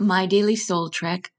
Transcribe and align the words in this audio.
My 0.00 0.26
Daily 0.26 0.56
Soul 0.56 0.90
Trek, 0.90 1.30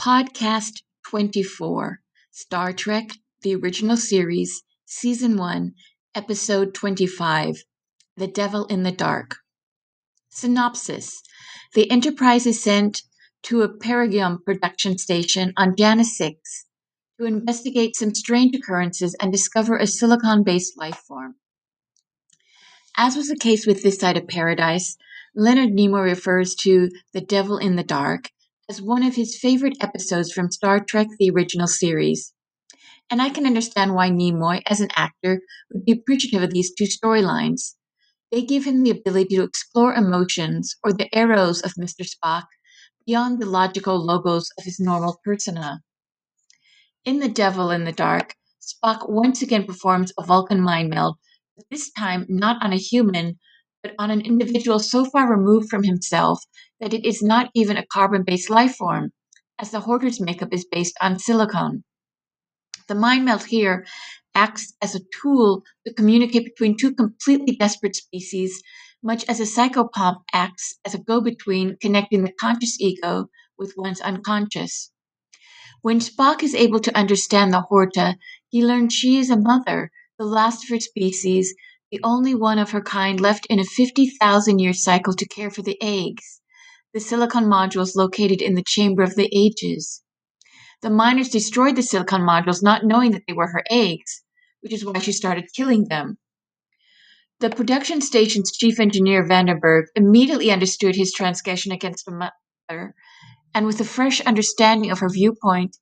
Podcast 0.00 0.80
24, 1.08 2.00
Star 2.30 2.72
Trek, 2.72 3.10
the 3.42 3.54
original 3.54 3.98
series, 3.98 4.62
Season 4.86 5.36
1, 5.36 5.74
Episode 6.14 6.72
25, 6.72 7.64
The 8.16 8.26
Devil 8.26 8.64
in 8.64 8.82
the 8.82 8.92
Dark. 8.92 9.36
Synopsis 10.30 11.20
The 11.74 11.90
Enterprise 11.90 12.46
is 12.46 12.62
sent 12.62 13.02
to 13.42 13.60
a 13.60 13.68
Pergium 13.68 14.42
production 14.42 14.96
station 14.96 15.52
on 15.58 15.76
Janus 15.76 16.16
6 16.16 16.64
to 17.18 17.26
investigate 17.26 17.94
some 17.94 18.14
strange 18.14 18.56
occurrences 18.56 19.14
and 19.20 19.30
discover 19.30 19.76
a 19.76 19.86
silicon 19.86 20.44
based 20.44 20.78
life 20.78 21.02
form. 21.06 21.34
As 22.96 23.16
was 23.16 23.28
the 23.28 23.36
case 23.36 23.66
with 23.66 23.82
this 23.82 23.98
side 23.98 24.16
of 24.16 24.26
paradise, 24.26 24.96
Leonard 25.40 25.70
Nimoy 25.70 26.02
refers 26.02 26.56
to 26.56 26.90
The 27.12 27.20
Devil 27.20 27.58
in 27.58 27.76
the 27.76 27.84
Dark 27.84 28.30
as 28.68 28.82
one 28.82 29.04
of 29.04 29.14
his 29.14 29.38
favorite 29.38 29.76
episodes 29.80 30.32
from 30.32 30.50
Star 30.50 30.80
Trek 30.84 31.06
the 31.16 31.30
original 31.30 31.68
series. 31.68 32.34
And 33.08 33.22
I 33.22 33.30
can 33.30 33.46
understand 33.46 33.94
why 33.94 34.10
Nimoy, 34.10 34.62
as 34.66 34.80
an 34.80 34.88
actor, 34.96 35.40
would 35.72 35.84
be 35.84 35.92
appreciative 35.92 36.42
of 36.42 36.50
these 36.50 36.74
two 36.74 36.86
storylines. 36.86 37.76
They 38.32 38.42
give 38.42 38.64
him 38.64 38.82
the 38.82 38.90
ability 38.90 39.36
to 39.36 39.44
explore 39.44 39.94
emotions 39.94 40.74
or 40.82 40.92
the 40.92 41.08
eros 41.16 41.62
of 41.62 41.74
Mr. 41.78 42.04
Spock 42.04 42.46
beyond 43.06 43.40
the 43.40 43.46
logical 43.46 44.04
logos 44.04 44.50
of 44.58 44.64
his 44.64 44.80
normal 44.80 45.20
persona. 45.24 45.82
In 47.04 47.20
The 47.20 47.28
Devil 47.28 47.70
in 47.70 47.84
the 47.84 47.92
Dark, 47.92 48.34
Spock 48.60 49.08
once 49.08 49.40
again 49.40 49.66
performs 49.66 50.12
a 50.18 50.24
Vulcan 50.24 50.60
mind 50.60 50.90
meld, 50.90 51.16
but 51.56 51.66
this 51.70 51.92
time 51.92 52.26
not 52.28 52.60
on 52.60 52.72
a 52.72 52.76
human, 52.76 53.38
but 53.82 53.94
on 53.98 54.10
an 54.10 54.20
individual 54.20 54.78
so 54.78 55.04
far 55.04 55.30
removed 55.30 55.68
from 55.68 55.84
himself 55.84 56.42
that 56.80 56.94
it 56.94 57.04
is 57.04 57.22
not 57.22 57.50
even 57.54 57.76
a 57.76 57.86
carbon 57.86 58.24
based 58.24 58.50
life 58.50 58.76
form, 58.76 59.12
as 59.58 59.70
the 59.70 59.80
Horta's 59.80 60.20
makeup 60.20 60.48
is 60.52 60.66
based 60.70 60.96
on 61.00 61.18
silicon. 61.18 61.84
The 62.88 62.94
mind 62.94 63.24
meld 63.24 63.44
here 63.44 63.86
acts 64.34 64.74
as 64.82 64.94
a 64.94 65.00
tool 65.20 65.62
to 65.86 65.94
communicate 65.94 66.44
between 66.44 66.76
two 66.76 66.94
completely 66.94 67.56
desperate 67.56 67.96
species, 67.96 68.62
much 69.02 69.24
as 69.28 69.40
a 69.40 69.44
psychopomp 69.44 70.22
acts 70.32 70.78
as 70.84 70.94
a 70.94 70.98
go 70.98 71.20
between 71.20 71.76
connecting 71.80 72.24
the 72.24 72.32
conscious 72.40 72.80
ego 72.80 73.28
with 73.58 73.74
one's 73.76 74.00
unconscious. 74.00 74.90
When 75.82 76.00
Spock 76.00 76.42
is 76.42 76.54
able 76.54 76.80
to 76.80 76.96
understand 76.96 77.52
the 77.52 77.60
Horta, 77.60 78.16
he 78.48 78.64
learns 78.64 78.94
she 78.94 79.18
is 79.18 79.30
a 79.30 79.36
mother, 79.36 79.90
the 80.18 80.24
last 80.24 80.64
of 80.64 80.70
her 80.70 80.80
species, 80.80 81.54
the 81.90 82.00
only 82.02 82.34
one 82.34 82.58
of 82.58 82.70
her 82.72 82.82
kind 82.82 83.20
left 83.20 83.46
in 83.46 83.58
a 83.58 83.64
50,000 83.64 84.58
year 84.58 84.72
cycle 84.72 85.14
to 85.14 85.28
care 85.28 85.50
for 85.50 85.62
the 85.62 85.78
eggs, 85.82 86.40
the 86.92 87.00
silicon 87.00 87.48
nodules 87.48 87.96
located 87.96 88.42
in 88.42 88.54
the 88.54 88.64
Chamber 88.66 89.02
of 89.02 89.14
the 89.14 89.28
Ages. 89.32 90.02
The 90.82 90.90
miners 90.90 91.28
destroyed 91.28 91.76
the 91.76 91.82
silicon 91.82 92.26
nodules 92.26 92.62
not 92.62 92.84
knowing 92.84 93.12
that 93.12 93.22
they 93.26 93.32
were 93.32 93.48
her 93.48 93.64
eggs, 93.70 94.22
which 94.60 94.72
is 94.72 94.84
why 94.84 94.98
she 94.98 95.12
started 95.12 95.52
killing 95.56 95.88
them. 95.88 96.18
The 97.40 97.50
production 97.50 98.00
station's 98.00 98.52
chief 98.52 98.80
engineer, 98.80 99.26
Vandenberg, 99.26 99.84
immediately 99.94 100.50
understood 100.50 100.96
his 100.96 101.12
transgression 101.12 101.72
against 101.72 102.04
the 102.04 102.12
mother, 102.12 102.94
and 103.54 103.64
with 103.64 103.80
a 103.80 103.84
fresh 103.84 104.20
understanding 104.22 104.90
of 104.90 104.98
her 104.98 105.08
viewpoint, 105.08 105.76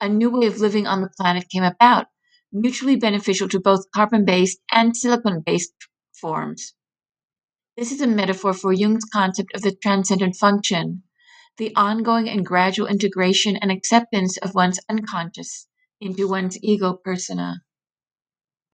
a 0.00 0.08
new 0.08 0.30
way 0.30 0.46
of 0.46 0.58
living 0.58 0.86
on 0.86 1.02
the 1.02 1.10
planet 1.16 1.48
came 1.50 1.62
about 1.62 2.06
mutually 2.52 2.96
beneficial 2.96 3.48
to 3.48 3.60
both 3.60 3.90
carbon-based 3.94 4.58
and 4.70 4.96
silicon-based 4.96 5.72
forms. 6.12 6.74
This 7.76 7.90
is 7.90 8.00
a 8.02 8.06
metaphor 8.06 8.52
for 8.52 8.72
Jung's 8.72 9.04
concept 9.10 9.54
of 9.54 9.62
the 9.62 9.74
transcendent 9.74 10.36
function, 10.36 11.02
the 11.56 11.74
ongoing 11.74 12.28
and 12.28 12.44
gradual 12.44 12.86
integration 12.86 13.56
and 13.56 13.72
acceptance 13.72 14.36
of 14.38 14.54
one's 14.54 14.78
unconscious 14.88 15.66
into 16.00 16.28
one's 16.28 16.58
ego 16.62 16.94
persona. 17.02 17.62